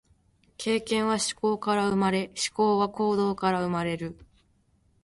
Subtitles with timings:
[0.57, 4.17] 経験は思考から生まれ、思考は行動から生まれる。